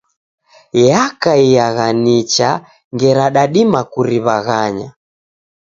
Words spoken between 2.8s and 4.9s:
ngera dadima kuriw'aghanya.